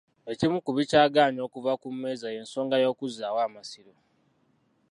[0.31, 3.93] Ekimu ku bikyagaanye okuva ku mmeeza y'ensonga y'okuzzaawo Amasiro.